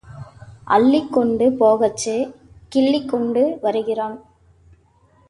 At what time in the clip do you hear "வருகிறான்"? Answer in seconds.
3.61-4.17